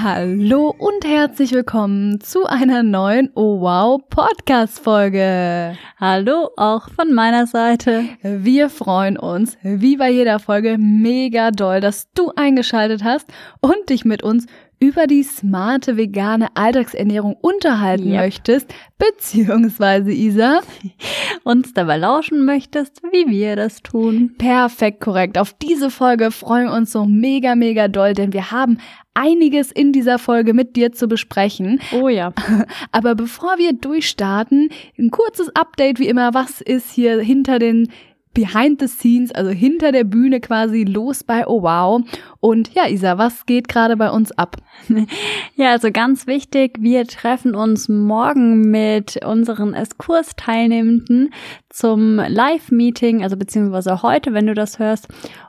[0.00, 5.76] Hallo und herzlich willkommen zu einer neuen Oh Wow Podcast Folge.
[5.98, 8.04] Hallo auch von meiner Seite.
[8.22, 13.26] Wir freuen uns, wie bei jeder Folge, mega doll, dass du eingeschaltet hast
[13.60, 14.46] und dich mit uns
[14.80, 18.20] über die smarte vegane Alltagsernährung unterhalten Yep.
[18.20, 20.60] möchtest, beziehungsweise Isa.
[21.42, 24.34] Uns dabei lauschen möchtest, wie wir das tun.
[24.38, 25.36] Perfekt korrekt.
[25.36, 28.78] Auf diese Folge freuen wir uns so mega, mega doll, denn wir haben
[29.18, 31.80] einiges in dieser Folge mit dir zu besprechen.
[31.92, 32.32] Oh ja.
[32.92, 36.34] Aber bevor wir durchstarten, ein kurzes Update wie immer.
[36.34, 37.88] Was ist hier hinter den
[38.34, 42.02] Behind the Scenes, also hinter der Bühne quasi los bei Oh Wow?
[42.38, 44.56] Und ja, Isa, was geht gerade bei uns ab?
[45.56, 51.30] Ja, also ganz wichtig, wir treffen uns morgen mit unseren Esskurs-Teilnehmenden
[51.68, 55.08] zum Live-Meeting, also beziehungsweise heute, wenn du das hörst.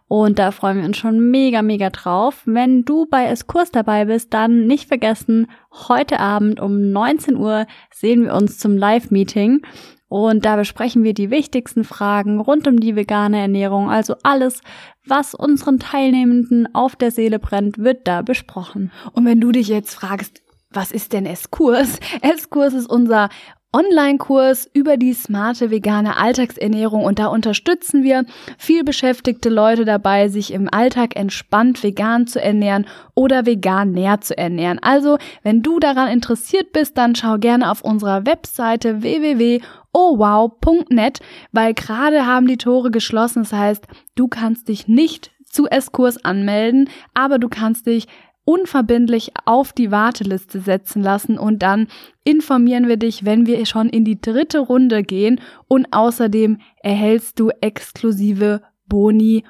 [0.10, 2.42] Und da freuen wir uns schon mega, mega drauf.
[2.46, 5.46] Wenn du bei Esskurs dabei bist, dann nicht vergessen,
[5.88, 9.62] heute Abend um 19 Uhr sehen wir uns zum Live-Meeting.
[10.08, 13.92] Und da besprechen wir die wichtigsten Fragen rund um die vegane Ernährung.
[13.92, 14.62] Also alles,
[15.06, 18.92] was unseren Teilnehmenden auf der Seele brennt, wird da besprochen.
[19.14, 22.00] Und wenn du dich jetzt fragst, was ist denn S-Kurs?
[22.22, 23.30] S-Kurs ist unser
[23.72, 28.26] Online-Kurs über die smarte vegane Alltagsernährung und da unterstützen wir
[28.58, 34.36] viel beschäftigte Leute dabei, sich im Alltag entspannt vegan zu ernähren oder vegan näher zu
[34.36, 34.80] ernähren.
[34.82, 41.20] Also, wenn du daran interessiert bist, dann schau gerne auf unserer Webseite www.ohwow.net,
[41.52, 43.44] weil gerade haben die Tore geschlossen.
[43.44, 48.08] Das heißt, du kannst dich nicht zu S-Kurs anmelden, aber du kannst dich
[48.50, 51.88] unverbindlich auf die Warteliste setzen lassen und dann
[52.24, 57.52] informieren wir dich, wenn wir schon in die dritte Runde gehen und außerdem erhältst du
[57.62, 59.44] exklusive Boni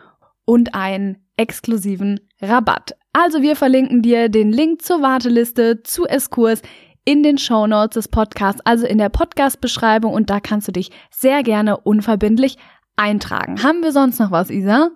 [0.44, 2.92] und einen exklusiven Rabatt.
[3.14, 6.62] Also wir verlinken dir den Link zur Warteliste zu Eskurs
[7.06, 10.92] in den Show Notes des Podcasts, also in der Podcast-Beschreibung und da kannst du dich
[11.10, 12.58] sehr gerne unverbindlich
[13.00, 13.64] eintragen.
[13.64, 14.90] Haben wir sonst noch was, Isa?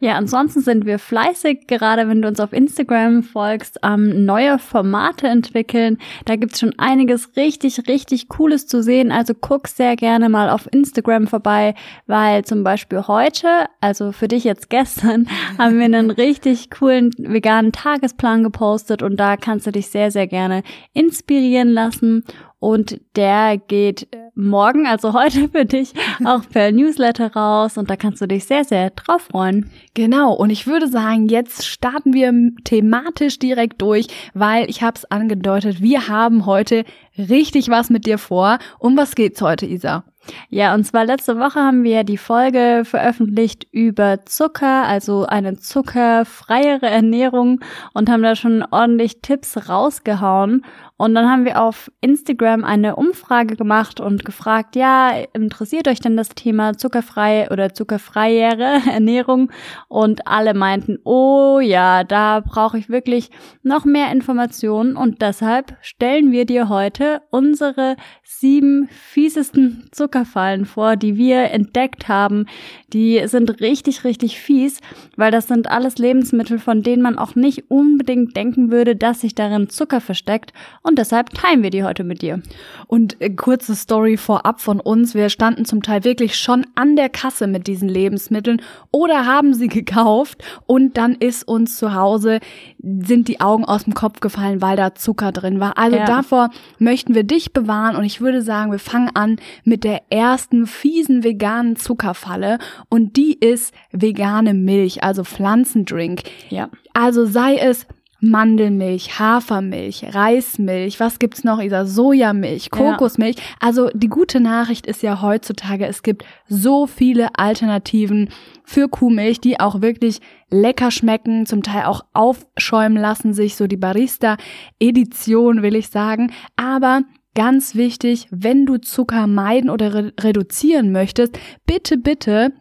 [0.00, 5.28] Ja, ansonsten sind wir fleißig, gerade wenn du uns auf Instagram folgst, am neue Formate
[5.28, 5.98] entwickeln.
[6.24, 9.12] Da gibt's schon einiges richtig, richtig Cooles zu sehen.
[9.12, 11.74] Also guck sehr gerne mal auf Instagram vorbei,
[12.06, 15.28] weil zum Beispiel heute, also für dich jetzt gestern,
[15.58, 20.26] haben wir einen richtig coolen veganen Tagesplan gepostet und da kannst du dich sehr, sehr
[20.26, 20.62] gerne
[20.94, 22.24] inspirieren lassen.
[22.60, 25.92] Und der geht morgen, also heute für dich,
[26.24, 27.76] auch per Newsletter raus.
[27.76, 29.70] Und da kannst du dich sehr, sehr drauf freuen.
[29.94, 32.32] Genau, und ich würde sagen, jetzt starten wir
[32.64, 36.84] thematisch direkt durch, weil ich habe es angedeutet, wir haben heute
[37.18, 38.58] richtig was mit dir vor.
[38.78, 40.04] Um was geht's heute, Isa?
[40.48, 46.86] Ja, und zwar letzte Woche haben wir die Folge veröffentlicht über Zucker, also eine zuckerfreiere
[46.86, 47.60] Ernährung
[47.94, 50.64] und haben da schon ordentlich Tipps rausgehauen.
[51.00, 56.14] Und dann haben wir auf Instagram eine Umfrage gemacht und gefragt, ja, interessiert euch denn
[56.14, 59.50] das Thema zuckerfrei oder zuckerfreiere Ernährung?
[59.88, 63.30] Und alle meinten, oh ja, da brauche ich wirklich
[63.62, 64.94] noch mehr Informationen.
[64.94, 72.44] Und deshalb stellen wir dir heute unsere sieben fiesesten Zuckerfallen vor, die wir entdeckt haben.
[72.92, 74.80] Die sind richtig, richtig fies,
[75.16, 79.34] weil das sind alles Lebensmittel, von denen man auch nicht unbedingt denken würde, dass sich
[79.34, 80.52] darin Zucker versteckt.
[80.98, 82.42] Deshalb teilen wir die heute mit dir.
[82.86, 85.14] Und äh, kurze Story vorab von uns.
[85.14, 89.68] Wir standen zum Teil wirklich schon an der Kasse mit diesen Lebensmitteln oder haben sie
[89.80, 92.40] gekauft und dann ist uns zu Hause,
[92.78, 95.78] sind die Augen aus dem Kopf gefallen, weil da Zucker drin war.
[95.78, 96.04] Also Ja.
[96.04, 100.66] davor möchten wir dich bewahren und ich würde sagen, wir fangen an mit der ersten
[100.66, 106.22] fiesen veganen Zuckerfalle und die ist vegane Milch, also Pflanzendrink.
[106.48, 106.68] Ja.
[106.92, 107.86] Also sei es
[108.20, 111.86] Mandelmilch, Hafermilch, Reismilch, was gibt's noch, Isa?
[111.86, 112.92] Sojamilch, Ja.
[112.92, 113.36] Kokosmilch.
[113.60, 118.28] Also die gute Nachricht ist ja heutzutage, es gibt so viele Alternativen
[118.64, 120.20] für Kuhmilch, die auch wirklich
[120.50, 126.32] lecker schmecken, zum Teil auch aufschäumen lassen sich, so die Barista-Edition will ich sagen.
[126.56, 127.02] Aber
[127.34, 132.52] ganz wichtig, wenn du Zucker meiden oder re reduzieren möchtest, bitte, bitte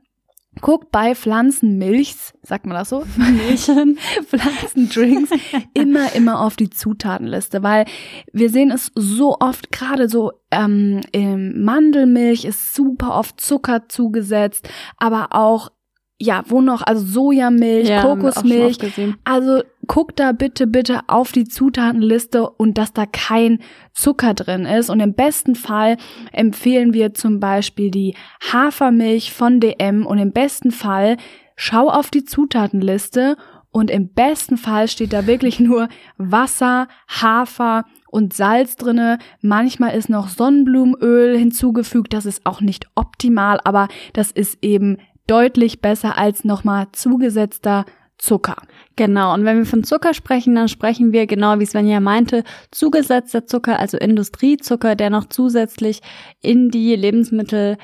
[0.61, 3.03] guck bei Pflanzenmilchs, sagt man das so?
[3.17, 5.31] Milchen, Pflanzendrinks,
[5.73, 7.85] immer, immer auf die Zutatenliste, weil
[8.33, 14.69] wir sehen es so oft, gerade so ähm, im Mandelmilch ist super oft Zucker zugesetzt,
[14.97, 15.71] aber auch
[16.19, 16.81] ja, wo noch?
[16.81, 18.77] Also Sojamilch, Ja, Kokosmilch.
[19.23, 23.59] Also guck da bitte, bitte auf die Zutatenliste und dass da kein
[23.93, 24.89] Zucker drin ist.
[24.89, 25.97] Und im besten Fall
[26.33, 28.15] empfehlen wir zum Beispiel die
[28.51, 31.15] Hafermilch von DM und im besten Fall
[31.55, 33.37] schau auf die Zutatenliste
[33.71, 35.87] und im besten Fall steht da wirklich nur
[36.17, 39.19] Wasser, Hafer und Salz drinne.
[39.41, 42.13] Manchmal ist noch Sonnenblumenöl hinzugefügt.
[42.13, 44.97] Das ist auch nicht optimal, aber das ist eben
[45.29, 47.85] deutlich besser als nochmal zugesetzter
[48.17, 48.57] Zucker.
[48.97, 53.45] Genau, und wenn wir von Zucker sprechen, dann sprechen wir, genau wie Svenja meinte, zugesetzter
[53.45, 56.01] Zucker, also Industriezucker, der noch zusätzlich
[56.41, 57.77] in die Lebensmittel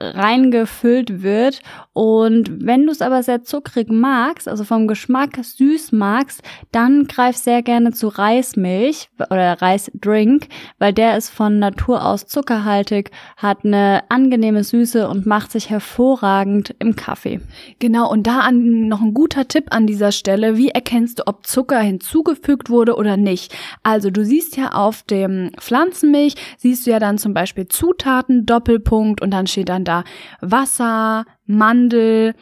[0.00, 1.60] reingefüllt wird.
[1.92, 7.36] Und wenn du es aber sehr zuckrig magst, also vom Geschmack süß magst, dann greif
[7.36, 10.48] sehr gerne zu Reismilch oder Reisdrink,
[10.78, 16.74] weil der ist von Natur aus zuckerhaltig, hat eine angenehme Süße und macht sich hervorragend
[16.78, 17.40] im Kaffee.
[17.78, 20.56] Genau, und da an, noch ein guter Tipp an dieser Stelle.
[20.56, 23.54] Wie erkennst du, ob Zucker hinzugefügt wurde oder nicht?
[23.82, 29.22] Also du siehst ja auf dem Pflanzenmilch, siehst du ja dann zum Beispiel Zutaten, Doppelpunkt
[29.22, 30.04] und dann steht dann da
[30.40, 32.34] Wasser, Mandel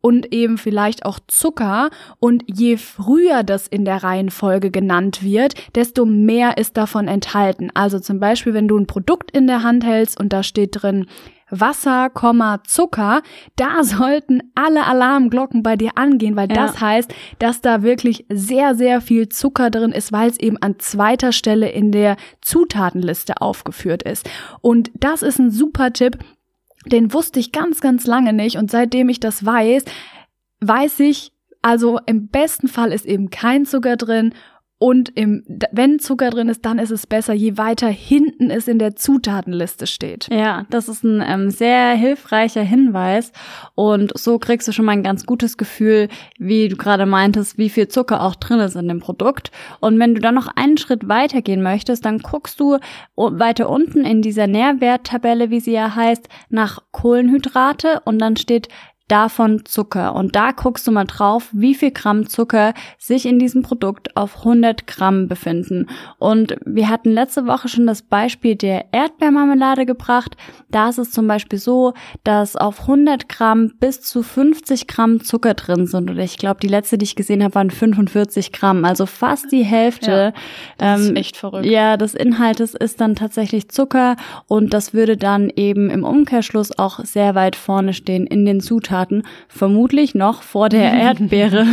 [0.00, 1.90] und eben vielleicht auch Zucker.
[2.18, 7.70] Und je früher das in der Reihenfolge genannt wird, desto mehr ist davon enthalten.
[7.74, 11.06] Also zum Beispiel, wenn du ein Produkt in der Hand hältst und da steht drin
[11.50, 12.10] Wasser,
[12.64, 13.22] Zucker,
[13.56, 16.54] da sollten alle Alarmglocken bei dir angehen, weil Ja.
[16.66, 20.78] das heißt, dass da wirklich sehr, sehr viel Zucker drin ist, weil es eben an
[20.78, 24.28] zweiter Stelle in der Zutatenliste aufgeführt ist.
[24.60, 26.18] Und das ist ein super Tipp,
[26.86, 28.56] den wusste ich ganz, ganz lange nicht.
[28.56, 29.84] Und seitdem ich das weiß,
[30.60, 31.32] weiß ich,
[31.62, 34.34] also im besten Fall ist eben kein Zucker drin.
[34.82, 38.78] Und im, wenn Zucker drin ist, dann ist es besser, je weiter hinten es in
[38.78, 40.28] der Zutatenliste steht.
[40.32, 43.30] Ja, das ist ein ähm, sehr hilfreicher Hinweis
[43.74, 47.68] und so kriegst du schon mal ein ganz gutes Gefühl, wie du gerade meintest, wie
[47.68, 49.50] viel Zucker auch drin ist in dem Produkt.
[49.80, 52.78] Und wenn du dann noch einen Schritt weitergehen möchtest, dann guckst du
[53.16, 58.68] weiter unten in dieser Nährwerttabelle, wie sie ja heißt, nach Kohlenhydrate und dann steht
[59.10, 60.14] davon Zucker.
[60.14, 64.38] Und da guckst du mal drauf, wie viel Gramm Zucker sich in diesem Produkt auf
[64.38, 65.86] 100 Gramm befinden.
[66.18, 70.36] Und wir hatten letzte Woche schon das Beispiel der Erdbeermarmelade gebracht.
[70.70, 75.54] Da ist es zum Beispiel so, dass auf 100 Gramm bis zu 50 Gramm Zucker
[75.54, 76.10] drin sind.
[76.10, 78.84] Oder ich glaube, die letzte, die ich gesehen habe, waren 45 Gramm.
[78.84, 80.32] Also fast die Hälfte.
[80.78, 81.66] Das ist ähm, echt verrückt.
[81.66, 84.16] ja, des Inhaltes ist dann tatsächlich Zucker
[84.46, 88.99] und das würde dann eben im Umkehrschluss auch sehr weit vorne stehen in den Zutaten,
[89.48, 91.66] vermutlich noch vor der Erdbeere.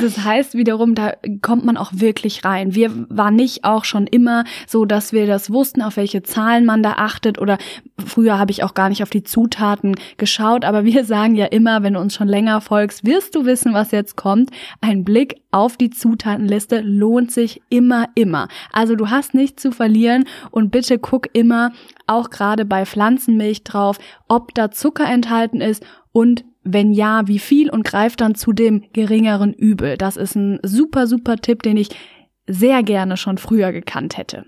[0.00, 2.74] Das heißt wiederum, da kommt man auch wirklich rein.
[2.74, 6.82] Wir waren nicht auch schon immer so, dass wir das wussten, auf welche Zahlen man
[6.82, 7.58] da achtet oder
[8.04, 11.82] früher habe ich auch gar nicht auf die Zutaten geschaut, aber wir sagen ja immer,
[11.82, 14.50] wenn du uns schon länger folgst, wirst du wissen, was jetzt kommt.
[14.80, 18.48] Ein Blick auf die Zutatenliste lohnt sich immer, immer.
[18.72, 21.72] Also du hast nichts zu verlieren und bitte guck immer,
[22.06, 23.98] auch gerade bei Pflanzenmilch drauf,
[24.28, 28.84] ob da Zucker enthalten ist und wenn ja, wie viel und greif dann zu dem
[28.92, 29.96] geringeren Übel.
[29.96, 31.88] Das ist ein super, super Tipp, den ich
[32.46, 34.44] sehr gerne schon früher gekannt hätte.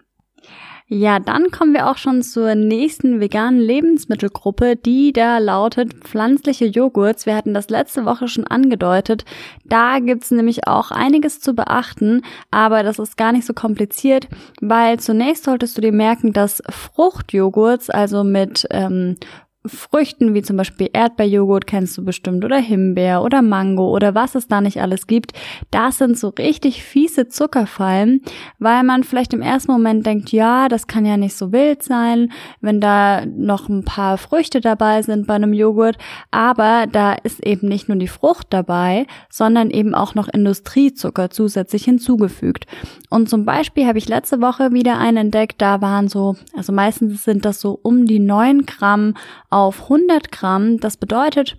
[0.94, 7.24] Ja, dann kommen wir auch schon zur nächsten veganen Lebensmittelgruppe, die da lautet pflanzliche Joghurts.
[7.24, 9.24] Wir hatten das letzte Woche schon angedeutet.
[9.64, 14.28] Da gibt's nämlich auch einiges zu beachten, aber das ist gar nicht so kompliziert,
[14.60, 19.16] weil zunächst solltest du dir merken, dass Fruchtjoghurts, also mit ähm,
[19.64, 24.48] Früchten wie zum Beispiel Erdbeerjoghurt kennst du bestimmt oder Himbeer oder Mango oder was es
[24.48, 25.32] da nicht alles gibt.
[25.70, 28.22] Das sind so richtig fiese Zuckerfallen,
[28.58, 32.32] weil man vielleicht im ersten Moment denkt, ja, das kann ja nicht so wild sein,
[32.60, 35.96] wenn da noch ein paar Früchte dabei sind bei einem Joghurt.
[36.32, 41.84] Aber da ist eben nicht nur die Frucht dabei, sondern eben auch noch Industriezucker zusätzlich
[41.84, 42.66] hinzugefügt.
[43.10, 47.22] Und zum Beispiel habe ich letzte Woche wieder einen entdeckt, da waren so, also meistens
[47.22, 49.14] sind das so um die 9 Gramm
[49.52, 50.78] auf 100 Gramm.
[50.78, 51.56] Das bedeutet,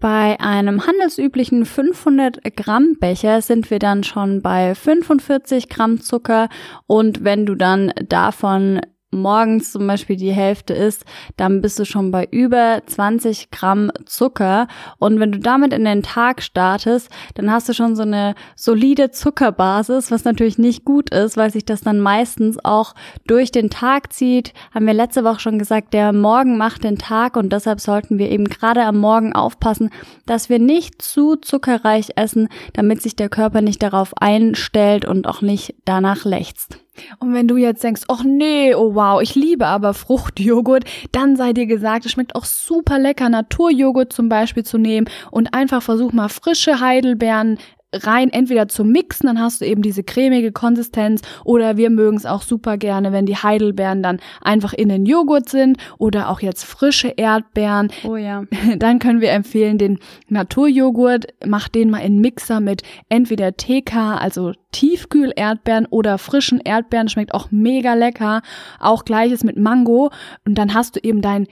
[0.00, 6.48] bei einem handelsüblichen 500 Gramm Becher sind wir dann schon bei 45 Gramm Zucker
[6.86, 8.80] und wenn du dann davon
[9.14, 11.04] morgens zum Beispiel die Hälfte isst,
[11.36, 14.68] dann bist du schon bei über 20 Gramm Zucker.
[14.98, 19.10] Und wenn du damit in den Tag startest, dann hast du schon so eine solide
[19.10, 22.94] Zuckerbasis, was natürlich nicht gut ist, weil sich das dann meistens auch
[23.26, 24.52] durch den Tag zieht.
[24.74, 28.30] Haben wir letzte Woche schon gesagt, der Morgen macht den Tag und deshalb sollten wir
[28.30, 29.90] eben gerade am Morgen aufpassen,
[30.26, 35.42] dass wir nicht zu zuckerreich essen, damit sich der Körper nicht darauf einstellt und auch
[35.42, 36.83] nicht danach lechzt.
[37.18, 41.52] Und wenn du jetzt denkst, ach nee, oh wow, ich liebe aber Fruchtjoghurt, dann sei
[41.52, 46.12] dir gesagt, es schmeckt auch super lecker, Naturjoghurt zum Beispiel zu nehmen und einfach versuch
[46.12, 47.58] mal frische Heidelbeeren
[48.02, 52.26] rein entweder zum Mixen, dann hast du eben diese cremige Konsistenz oder wir mögen es
[52.26, 56.64] auch super gerne, wenn die Heidelbeeren dann einfach in den Joghurt sind oder auch jetzt
[56.64, 57.88] frische Erdbeeren.
[58.06, 58.44] Oh ja.
[58.78, 59.98] Dann können wir empfehlen den
[60.28, 67.32] Naturjoghurt, mach den mal in Mixer mit entweder TK, also Tiefkühl-Erdbeeren oder frischen Erdbeeren, schmeckt
[67.32, 68.42] auch mega lecker.
[68.80, 70.10] Auch gleiches mit Mango
[70.44, 71.46] und dann hast du eben deinen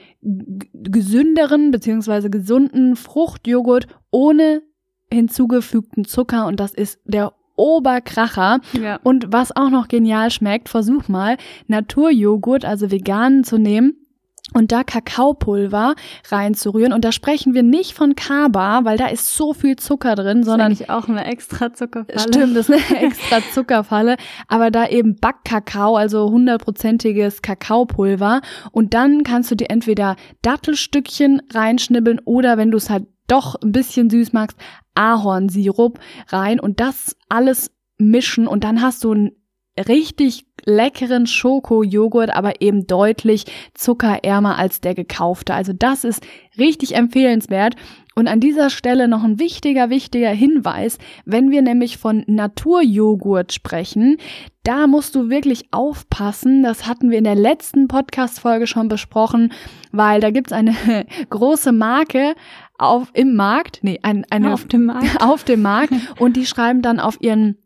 [0.73, 4.61] gesünderen beziehungsweise gesunden Fruchtjoghurt ohne
[5.13, 8.59] hinzugefügten Zucker und das ist der Oberkracher.
[8.81, 8.99] Ja.
[9.03, 14.03] Und was auch noch genial schmeckt, versuch mal Naturjoghurt, also veganen zu nehmen
[14.53, 15.95] und da Kakaopulver
[16.29, 16.93] reinzurühren.
[16.93, 20.71] Und da sprechen wir nicht von Kaba, weil da ist so viel Zucker drin, sondern.
[20.71, 22.19] Das ist auch eine extra Zuckerfalle.
[22.19, 24.17] Stimmt, das ist eine extra Zuckerfalle.
[24.47, 28.41] Aber da eben Backkakao, also hundertprozentiges Kakaopulver.
[28.71, 33.71] Und dann kannst du dir entweder Dattelstückchen reinschnibbeln oder wenn du es halt doch ein
[33.71, 34.57] bisschen süß magst,
[34.95, 39.31] Ahornsirup rein und das alles mischen und dann hast du einen
[39.77, 45.53] richtig leckeren Schokojoghurt, aber eben deutlich zuckerärmer als der gekaufte.
[45.53, 46.25] Also das ist
[46.57, 47.75] richtig empfehlenswert.
[48.15, 54.17] Und an dieser Stelle noch ein wichtiger, wichtiger Hinweis, wenn wir nämlich von Naturjoghurt sprechen,
[54.63, 56.61] da musst du wirklich aufpassen.
[56.61, 59.51] Das hatten wir in der letzten Podcast-Folge schon besprochen,
[59.91, 60.75] weil da gibt's eine
[61.31, 62.35] große Marke
[62.77, 65.07] auf, im Markt, nee, ein, eine, auf dem Markt.
[65.21, 67.57] auf dem Markt und die schreiben dann auf ihren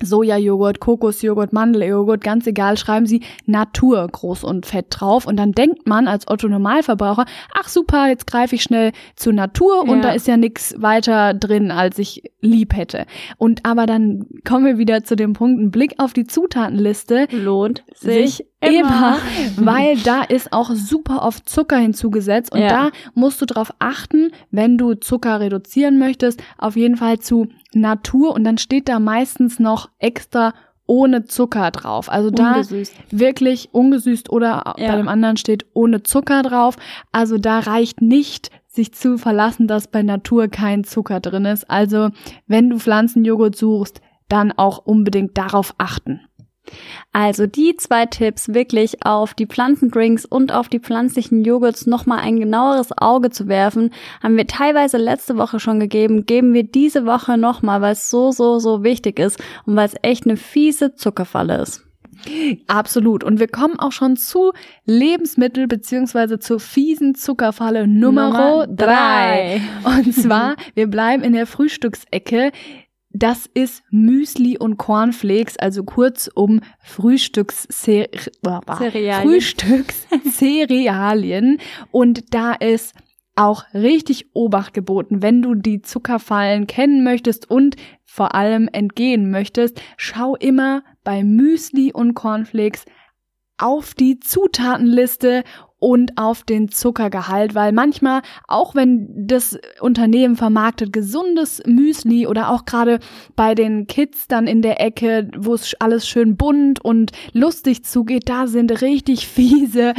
[0.00, 5.26] Sojajoghurt, Kokosjoghurt, Mandeljoghurt, ganz egal, schreiben sie Natur groß und fett drauf.
[5.26, 9.82] Und dann denkt man als Otto Normalverbraucher, ach super, jetzt greife ich schnell zur Natur
[9.82, 10.02] und Ja.
[10.02, 13.06] da ist ja nichts weiter drin, als ich lieb hätte.
[13.36, 17.84] Und aber dann kommen wir wieder zu dem Punkt, ein Blick auf die Zutatenliste Lohnt
[17.94, 19.18] sich sich immer,
[19.56, 19.66] immer.
[19.66, 22.68] weil da ist auch super oft Zucker hinzugesetzt und Ja.
[22.68, 28.34] da musst du drauf achten, wenn du Zucker reduzieren möchtest, auf jeden Fall zu Natur
[28.34, 30.54] und dann steht da meistens noch extra
[30.86, 32.10] ohne Zucker drauf.
[32.10, 32.94] Also da Ungesüßt.
[33.10, 34.90] wirklich ungesüßt oder Ja.
[34.92, 36.76] bei dem anderen steht ohne Zucker drauf.
[37.12, 41.68] Also da reicht nicht sich zu verlassen, dass bei Natur kein Zucker drin ist.
[41.70, 42.08] Also
[42.46, 44.00] wenn du Pflanzenjoghurt suchst,
[44.30, 46.20] dann auch unbedingt darauf achten.
[47.12, 52.38] Also die zwei Tipps wirklich auf die Pflanzendrinks und auf die pflanzlichen Joghurts nochmal ein
[52.38, 53.90] genaueres Auge zu werfen,
[54.22, 58.30] haben wir teilweise letzte Woche schon gegeben, geben wir diese Woche nochmal, weil es so,
[58.30, 61.88] so, so wichtig ist und weil es echt eine fiese Zuckerfalle ist.
[62.66, 63.24] Absolut.
[63.24, 64.52] Und wir kommen auch schon zu
[64.84, 69.60] Lebensmittel beziehungsweise zur fiesen Zuckerfalle Nummer Nummer drei.
[69.84, 72.52] Und zwar, wir bleiben in der Frühstücksecke.
[73.10, 79.22] Das ist Müsli und Cornflakes, also kurz um Frühstückscerealien.
[79.22, 81.58] Frühstückscerealien.
[81.90, 82.94] Und da ist
[83.34, 85.22] auch richtig Obacht geboten.
[85.22, 91.90] Wenn du die Zuckerfallen kennen möchtest und vor allem entgehen möchtest, schau immer bei Müsli
[91.92, 92.84] und Cornflakes
[93.56, 95.44] auf die Zutatenliste
[95.78, 102.64] und auf den Zuckergehalt, weil manchmal, auch wenn das Unternehmen vermarktet gesundes Müsli oder auch
[102.64, 102.98] gerade
[103.36, 108.28] bei den Kids dann in der Ecke, wo es alles schön bunt und lustig zugeht,
[108.28, 109.94] da sind richtig fiese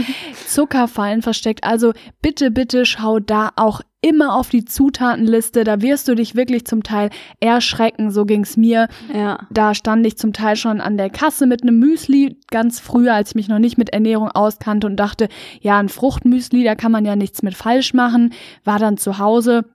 [0.47, 1.63] Zuckerfallen versteckt.
[1.63, 6.65] Also bitte, bitte schau da auch immer auf die Zutatenliste, da wirst du dich wirklich
[6.65, 8.87] zum Teil erschrecken, so ging's mir.
[9.13, 9.47] Ja.
[9.49, 13.31] Da stand ich zum Teil schon an der Kasse mit einem Müsli, ganz früher, als
[13.31, 15.27] ich mich noch nicht mit Ernährung auskannte und dachte,
[15.61, 18.33] ja, ein Fruchtmüsli, da kann man ja nichts mit falsch machen.
[18.63, 19.65] War dann zu Hause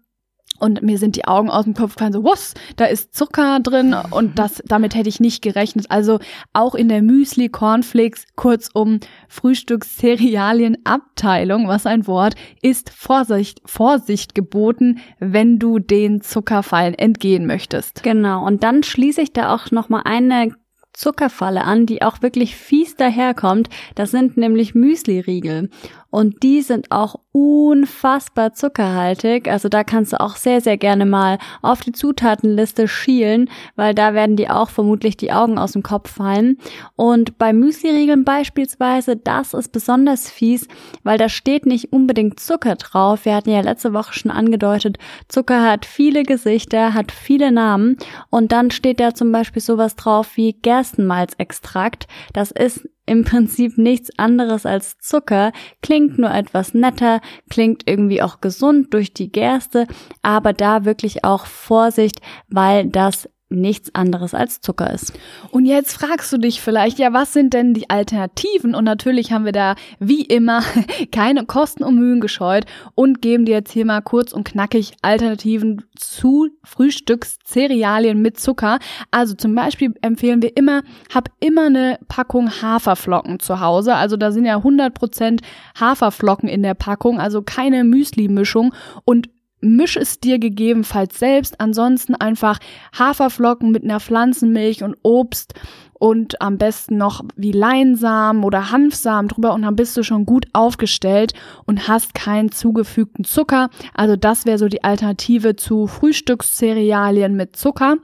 [0.58, 3.94] und mir sind die Augen aus dem Kopf gefallen, so, was, da ist Zucker drin
[4.10, 5.90] und das, damit hätte ich nicht gerechnet.
[5.90, 6.18] Also
[6.52, 15.58] auch in der Müsli, Cornflakes, kurzum Frühstückscerealien-Abteilung, was ein Wort, ist Vorsicht, Vorsicht geboten, wenn
[15.58, 18.02] du den Zuckerfallen entgehen möchtest.
[18.02, 18.44] Genau.
[18.46, 20.50] Und dann schließe ich da auch nochmal eine
[20.94, 23.68] Zuckerfalle an, die auch wirklich fies daherkommt.
[23.94, 25.68] Das sind nämlich Müsli-Riegel.
[26.14, 29.48] Und die sind auch unfassbar zuckerhaltig.
[29.48, 34.14] Also da kannst du auch sehr, sehr gerne mal auf die Zutatenliste schielen, weil da
[34.14, 36.58] werden dir auch vermutlich die Augen aus dem Kopf fallen.
[36.94, 40.68] Und bei Müsli-Riegeln beispielsweise, das ist besonders fies,
[41.02, 43.24] weil da steht nicht unbedingt Zucker drauf.
[43.24, 47.96] Wir hatten ja letzte Woche schon angedeutet, Zucker hat viele Gesichter, hat viele Namen.
[48.30, 52.06] Und dann steht da zum Beispiel sowas drauf wie Gerstenmalzextrakt.
[52.32, 57.20] Das ist im Prinzip nichts anderes als Zucker, klingt nur etwas netter,
[57.50, 59.86] klingt irgendwie auch gesund durch die Gerste,
[60.22, 65.12] aber da wirklich auch Vorsicht, weil das nichts anderes als Zucker ist.
[65.50, 68.74] Und jetzt fragst du dich vielleicht, ja, was sind denn die Alternativen?
[68.74, 70.62] Und natürlich haben wir da wie immer
[71.12, 75.84] keine Kosten und Mühen gescheut und geben dir jetzt hier mal kurz und knackig Alternativen
[75.96, 78.78] zu Frühstückszerealien mit Zucker.
[79.10, 80.82] Also zum Beispiel empfehlen wir immer,
[81.14, 83.94] hab immer eine Packung Haferflocken zu Hause.
[83.94, 85.40] Also da sind ja 100%
[85.78, 88.74] Haferflocken in der Packung, also keine Müsli-Mischung
[89.04, 89.28] und
[89.64, 91.60] misch es dir gegebenenfalls selbst.
[91.60, 92.58] Ansonsten einfach
[92.96, 95.54] Haferflocken mit einer Pflanzenmilch und Obst
[95.94, 100.46] und am besten noch wie Leinsamen oder Hanfsamen drüber und dann bist du schon gut
[100.52, 101.32] aufgestellt
[101.64, 103.70] und hast keinen zugefügten Zucker.
[103.94, 107.96] Also das wäre so die Alternative zu Frühstückscerealien mit Zucker.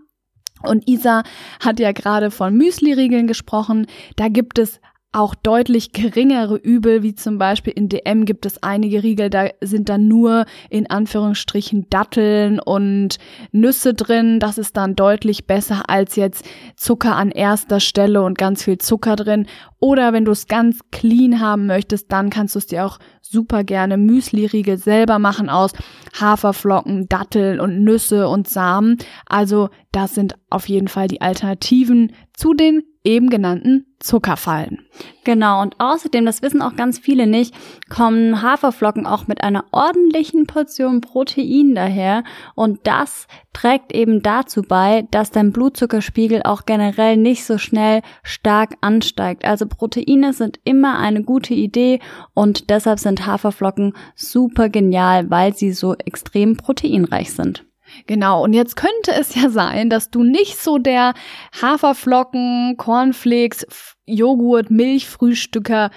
[0.62, 1.22] Und Isa
[1.60, 3.86] hat ja gerade von Müsli-Riegeln gesprochen.
[4.16, 4.80] Da gibt es
[5.12, 9.88] auch deutlich geringere Übel, wie zum Beispiel in DM gibt es einige Riegel, da sind
[9.88, 13.18] dann nur in Anführungsstrichen Datteln und
[13.50, 14.38] Nüsse drin.
[14.38, 16.44] Das ist dann deutlich besser als jetzt
[16.76, 19.46] Zucker an erster Stelle und ganz viel Zucker drin.
[19.80, 23.64] Oder wenn du es ganz clean haben möchtest, dann kannst du es dir auch super
[23.64, 25.72] gerne Müsli-Riegel selber machen aus
[26.20, 28.98] Haferflocken, Datteln und Nüsse und Samen.
[29.26, 34.86] Also das sind auf jeden Fall die Alternativen zu den eben genannten Zuckerfallen.
[35.24, 37.54] Genau, und außerdem, das wissen auch ganz viele nicht,
[37.88, 45.06] kommen Haferflocken auch mit einer ordentlichen Portion Protein daher und das trägt eben dazu bei,
[45.10, 49.44] dass dein Blutzuckerspiegel auch generell nicht so schnell stark ansteigt.
[49.44, 52.00] Also Proteine sind immer eine gute Idee
[52.34, 57.64] und deshalb sind Haferflocken super genial, weil sie so extrem proteinreich sind.
[58.06, 61.14] Genau, und jetzt könnte es ja sein, dass du nicht so der
[61.60, 63.66] Haferflocken, Cornflakes,
[64.06, 65.90] Joghurt, Milchfrühstücker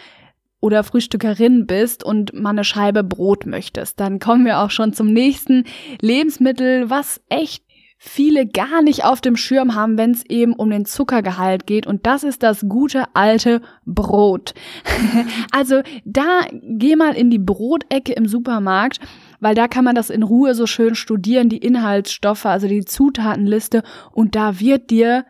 [0.59, 3.99] oder Frühstückerin bist und mal eine Scheibe Brot möchtest.
[3.99, 5.65] Dann kommen wir auch schon zum nächsten
[5.99, 7.63] Lebensmittel, was echt
[8.05, 11.87] viele gar nicht auf dem Schirm haben, wenn es eben um den Zuckergehalt geht.
[11.87, 14.53] Und das ist das gute alte Brot.
[15.51, 18.99] also da geh mal in die Brotecke im Supermarkt
[19.43, 23.83] weil da kann man das in Ruhe so schön studieren, die Inhaltsstoffe, also die Zutatenliste
[24.11, 25.25] und da wird dir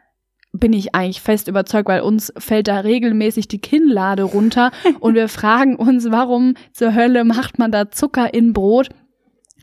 [0.56, 5.28] bin ich eigentlich fest überzeugt, weil uns fällt da regelmäßig die Kinnlade runter und wir
[5.28, 8.90] fragen uns, warum zur Hölle macht man da Zucker in Brot?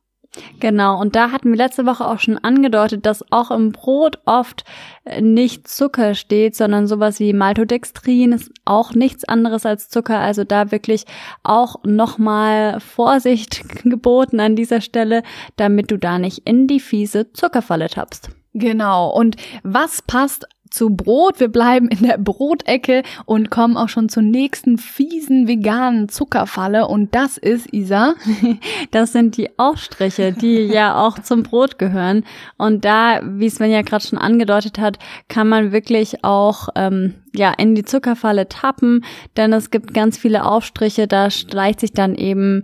[0.60, 4.64] Genau, und da hatten wir letzte Woche auch schon angedeutet, dass auch im Brot oft
[5.06, 10.20] äh, nicht Zucker steht, sondern sowas wie Maltodextrin ist auch nichts anderes als Zucker.
[10.20, 11.06] Also da wirklich
[11.44, 15.24] auch nochmal Vorsicht geboten an dieser Stelle,
[15.56, 18.30] damit du da nicht in die fiese Zuckerfalle tappst.
[18.54, 19.10] Genau.
[19.10, 21.40] Und was passt zu Brot.
[21.40, 26.88] Wir bleiben in der Brotecke und kommen auch schon zur nächsten fiesen veganen Zuckerfalle.
[26.88, 28.16] Und das ist, Isa,
[28.92, 32.24] das sind die Aufstriche, die ja auch zum Brot gehören.
[32.58, 37.52] Und da, wie Sven ja gerade schon angedeutet hat, kann man wirklich auch ähm, ja
[37.52, 39.04] in die Zuckerfalle tappen,
[39.38, 42.64] denn es gibt ganz viele Aufstriche, da schleicht sich dann eben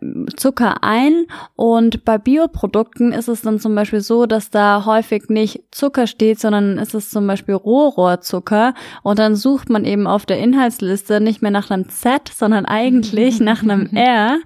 [0.00, 1.26] ähm, Zucker ein.
[1.54, 6.40] Und bei Bioprodukten ist es dann zum Beispiel so, dass da häufig nicht Zucker steht,
[6.40, 8.74] sondern ist es zum Beispiel Rohrohrzucker.
[9.02, 13.40] Und dann sucht man eben auf der Inhaltsliste nicht mehr nach einem Z, sondern eigentlich
[13.40, 14.38] nach einem R.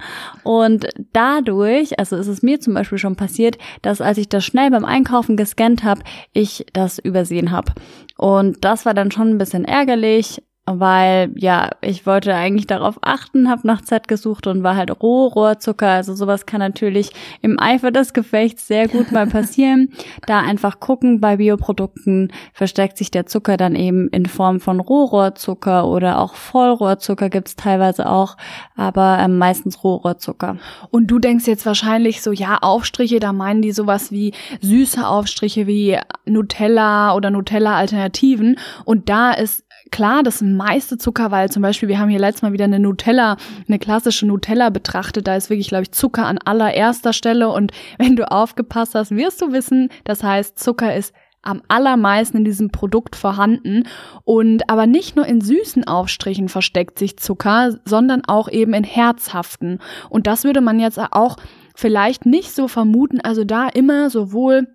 [0.42, 4.70] Und dadurch, also ist es mir zum Beispiel schon passiert, dass als ich das schnell
[4.70, 6.02] beim Einkaufen gescannt habe,
[6.32, 7.72] ich das übersehen habe
[8.16, 10.42] und das war dann schon ein bisschen ärgerlich.
[10.66, 15.88] Weil ja, ich wollte eigentlich darauf achten, habe nach Z gesucht und war halt Rohrohrzucker.
[15.88, 19.90] Also sowas kann natürlich im Eifer des Gefechts sehr gut mal passieren.
[20.26, 25.86] da einfach gucken, bei Bioprodukten versteckt sich der Zucker dann eben in Form von Rohrohrzucker
[25.86, 28.36] oder auch Vollrohrzucker gibt's teilweise auch,
[28.74, 30.58] aber ähm, meistens Rohrohrzucker.
[30.90, 35.66] Und du denkst jetzt wahrscheinlich so, ja, Aufstriche, da meinen die sowas wie süße Aufstriche
[35.66, 38.58] wie Nutella oder Nutella-Alternativen.
[38.84, 42.52] Und da ist klar das meiste Zucker, weil zum Beispiel, wir haben hier letztes Mal
[42.52, 45.26] wieder eine Nutella, eine klassische Nutella betrachtet.
[45.26, 47.48] Da ist wirklich, glaube ich, Zucker an allererster Stelle.
[47.48, 51.12] Und wenn du aufgepasst hast, wirst du wissen, das heißt, Zucker ist
[51.46, 53.84] am allermeisten in diesem Produkt vorhanden.
[54.24, 59.78] Und aber nicht nur in süßen Aufstrichen versteckt sich Zucker, sondern auch eben in herzhaften.
[60.10, 61.36] Und das würde man jetzt auch
[61.74, 63.20] vielleicht nicht so vermuten.
[63.20, 64.66] Also da immer sowohl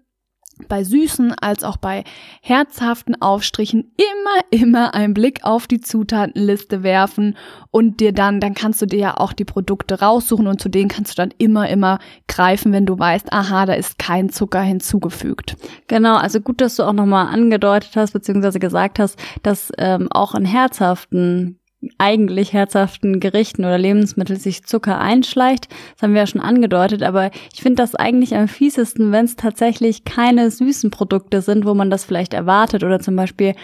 [0.68, 2.04] bei süßen als auch bei
[2.42, 7.38] herzhaften Aufstrichen immer, immer einen Blick auf die Zutatenliste werfen
[7.72, 10.90] und dir dann, dann kannst du dir ja auch die Produkte raussuchen und zu denen
[10.90, 15.56] kannst du dann immer, immer greifen, wenn du weißt, aha, da ist kein Zucker hinzugefügt.
[15.88, 20.36] Genau, also gut, dass du auch nochmal angedeutet hast, beziehungsweise gesagt hast, dass ähm, auch
[20.36, 21.61] in herzhaften
[21.98, 25.68] eigentlich herzhaften Gerichten oder Lebensmitteln sich Zucker einschleicht.
[25.94, 29.36] Das haben wir ja schon angedeutet, aber ich finde das eigentlich am fiesesten, wenn es
[29.36, 33.56] tatsächlich keine süßen Produkte sind, wo man das vielleicht erwartet oder zum Beispiel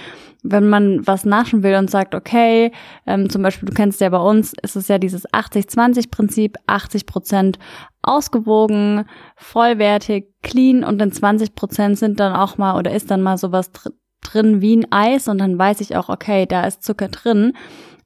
[0.43, 2.71] wenn man was naschen will und sagt, okay,
[3.05, 7.59] ähm, zum Beispiel, du kennst ja bei uns, ist es ja dieses 80-20-Prinzip, 80 Prozent
[8.01, 13.37] ausgewogen, vollwertig, clean und dann 20 Prozent sind dann auch mal oder ist dann mal
[13.37, 13.71] sowas
[14.21, 17.53] drin wie ein Eis und dann weiß ich auch, okay, da ist Zucker drin.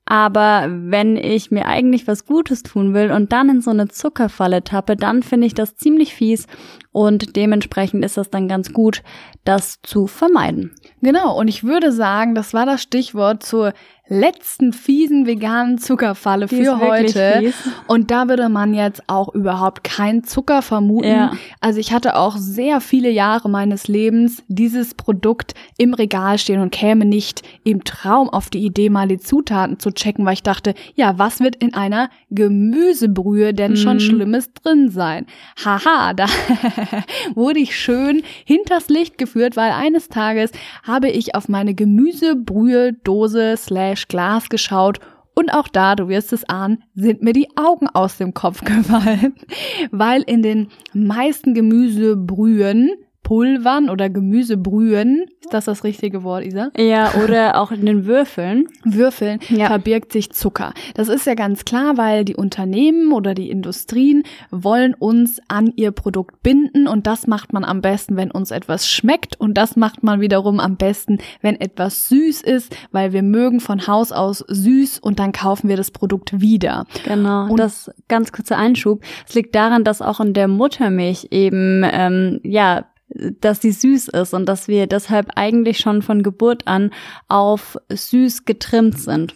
[0.05, 4.63] Aber wenn ich mir eigentlich was Gutes tun will und dann in so eine Zuckerfalle
[4.63, 6.47] tappe, dann finde ich das ziemlich fies
[6.91, 9.03] und dementsprechend ist das dann ganz gut,
[9.43, 10.75] das zu vermeiden.
[11.01, 13.73] Genau, und ich würde sagen, das war das Stichwort zur
[14.11, 17.53] letzten fiesen veganen Zuckerfalle Die für heute.
[17.87, 21.07] Und da würde man jetzt auch überhaupt keinen Zucker vermuten.
[21.07, 21.31] Ja.
[21.61, 26.71] Also ich hatte auch sehr viele Jahre meines Lebens dieses Produkt im Regal stehen und
[26.71, 30.73] käme nicht im Traum auf die Idee, mal die Zutaten zu checken, weil ich dachte,
[30.95, 34.01] ja, was wird in einer Gemüsebrühe denn schon mhm.
[34.01, 35.25] Schlimmes drin sein?
[35.63, 36.25] Haha, da
[37.33, 40.51] wurde ich schön hinters Licht geführt, weil eines Tages
[40.83, 44.99] habe ich auf meine Gemüsebrühe-Dose slash Glas geschaut
[45.33, 49.35] und auch da, du wirst es ahnen, sind mir die Augen aus dem Kopf gefallen,
[49.91, 52.91] weil in den meisten Gemüsebrühen
[53.23, 56.71] Pulvern oder Gemüsebrühen, ist das das richtige Wort, Isa?
[56.77, 58.67] Ja, oder auch in den Würfeln.
[58.83, 59.67] Würfeln ja.
[59.67, 60.73] verbirgt sich Zucker.
[60.95, 65.91] Das ist ja ganz klar, weil die Unternehmen oder die Industrien wollen uns an ihr
[65.91, 70.03] Produkt binden und das macht man am besten, wenn uns etwas schmeckt und das macht
[70.03, 74.99] man wiederum am besten, wenn etwas süß ist, weil wir mögen von Haus aus süß
[74.99, 76.85] und dann kaufen wir das Produkt wieder.
[77.05, 79.03] Genau, und das ganz kurzer Einschub.
[79.27, 84.33] Es liegt daran, dass auch in der Muttermilch eben ähm, ja dass sie süß ist
[84.33, 86.91] und dass wir deshalb eigentlich schon von Geburt an
[87.27, 89.35] auf süß getrimmt sind.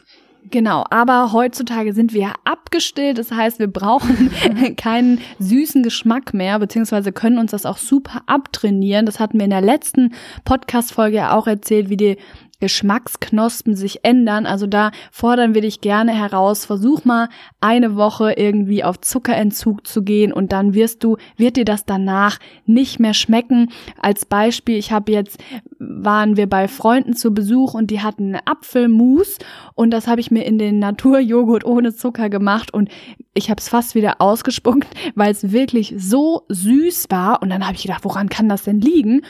[0.52, 4.30] Genau, aber heutzutage sind wir abgestillt, das heißt, wir brauchen
[4.78, 9.08] keinen süßen Geschmack mehr, beziehungsweise können uns das auch super abtrainieren.
[9.08, 12.18] Das hatten wir in der letzten Podcast-Folge auch erzählt, wie die
[12.60, 14.46] Geschmacksknospen sich ändern.
[14.46, 16.66] Also da fordern wir dich gerne heraus.
[16.66, 21.66] Versuch mal eine Woche irgendwie auf Zuckerentzug zu gehen und dann wirst du, wird dir
[21.66, 23.72] das danach nicht mehr schmecken.
[24.00, 25.38] Als Beispiel, ich habe jetzt,
[25.80, 29.38] waren wir bei Freunden zu Besuch und die hatten Apfelmus
[29.74, 32.90] und das habe ich mir in den Naturjoghurt ohne Zucker gemacht und
[33.34, 37.76] ich habe es fast wieder ausgespuckt, weil es wirklich so süß war und dann habe
[37.76, 39.22] ich gedacht, woran kann das denn liegen?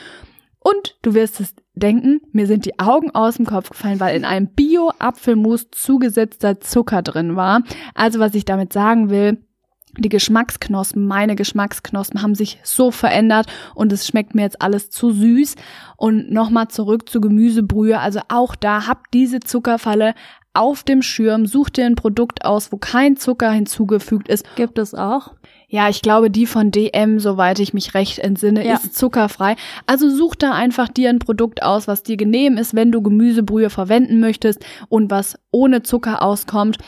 [0.66, 4.24] Und du wirst es denken, mir sind die Augen aus dem Kopf gefallen, weil in
[4.24, 7.62] einem Bio-Apfelmus zugesetzter Zucker drin war.
[7.94, 9.38] Also was ich damit sagen will,
[9.96, 15.12] die Geschmacksknospen, meine Geschmacksknospen haben sich so verändert und es schmeckt mir jetzt alles zu
[15.12, 15.54] süß.
[15.96, 18.00] Und nochmal zurück zu Gemüsebrühe.
[18.00, 20.14] Also auch da habt diese Zuckerfalle
[20.52, 21.46] auf dem Schirm.
[21.46, 24.44] Such dir ein Produkt aus, wo kein Zucker hinzugefügt ist.
[24.56, 25.32] Gibt es auch?
[25.68, 28.74] Ja, ich glaube, die von DM, soweit ich mich recht entsinne, ja.
[28.74, 29.56] ist zuckerfrei.
[29.86, 33.68] Also such da einfach dir ein Produkt aus, was dir genehm ist, wenn du Gemüsebrühe
[33.68, 36.78] verwenden möchtest und was ohne Zucker auskommt.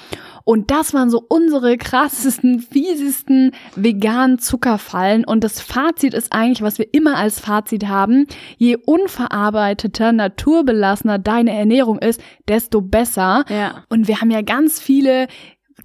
[0.45, 5.25] Und das waren so unsere krassesten, fiesesten veganen Zuckerfallen.
[5.25, 8.27] Und das Fazit ist eigentlich, was wir immer als Fazit haben.
[8.57, 13.45] Je unverarbeiteter, naturbelassener deine Ernährung ist, desto besser.
[13.51, 13.85] Ja.
[13.91, 15.27] Und wir haben ja ganz viele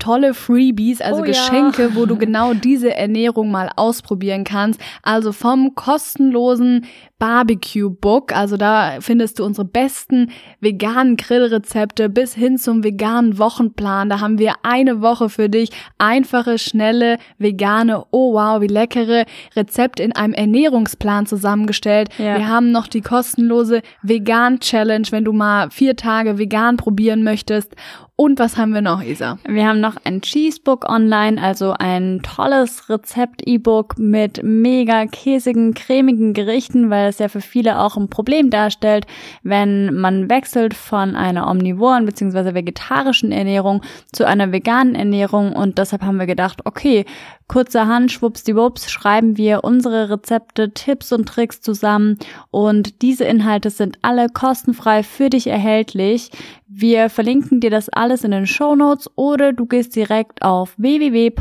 [0.04, 1.32] tolle Freebies, also Oh ja.
[1.32, 4.82] Geschenke, wo du genau diese Ernährung mal ausprobieren kannst.
[5.02, 6.86] Also vom kostenlosen
[7.20, 14.10] Barbecue Book, also da findest du unsere besten veganen Grillrezepte bis hin zum veganen Wochenplan.
[14.10, 19.24] Da haben wir eine Woche für dich einfache, schnelle, vegane, oh wow, wie leckere
[19.56, 22.10] Rezepte in einem Ernährungsplan zusammengestellt.
[22.18, 22.38] Ja.
[22.38, 27.74] Wir haben noch die kostenlose Vegan Challenge, wenn du mal vier Tage vegan probieren möchtest.
[28.16, 29.40] Und was haben wir noch, Isa?
[29.48, 36.92] Wir haben noch ein Cheesebook online, also ein tolles Rezept-E-Book mit mega käsigen, cremigen Gerichten,
[36.92, 39.08] weil es ja für viele auch ein Problem darstellt,
[39.42, 42.54] wenn man wechselt von einer omnivoren bzw.
[42.54, 47.06] vegetarischen Ernährung zu einer veganen Ernährung und deshalb haben wir gedacht, okay,
[47.48, 52.18] kurzerhand, schwuppsdiwupps, schreiben wir unsere Rezepte, Tipps und Tricks zusammen
[52.52, 56.32] und diese Inhalte sind alle kostenfrei für dich erhältlich.
[56.68, 61.34] Wir verlinken dir das alles in den Show Notes oder du gehst direkt auf www.owow.net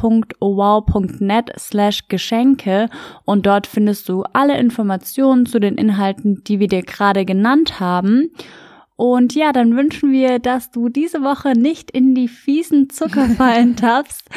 [1.59, 2.89] slash Geschenke
[3.25, 8.31] und dort findest du alle Informationen zu den Inhalten, die wir dir gerade genannt haben.
[9.03, 14.29] Und ja, dann wünschen wir, dass du diese Woche nicht in die fiesen Zuckerfallen tappst.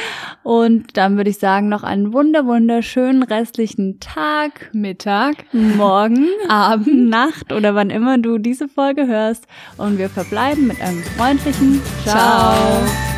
[0.41, 5.45] Und dann würde ich sagen, noch einen wunder wunderschönen restlichen Tag, Mittag.
[5.53, 9.45] Morgen, Abend, Nacht oder wann immer du diese Folge hörst.
[9.77, 12.15] Und wir verbleiben mit einem freundlichen Ciao.
[12.15, 13.14] Ciao.